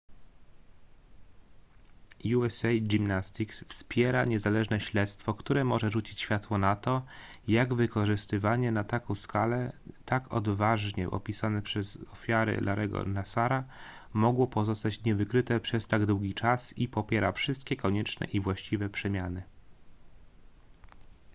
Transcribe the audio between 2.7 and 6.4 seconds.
gymnastics wspiera niezależne śledztwo które może rzucić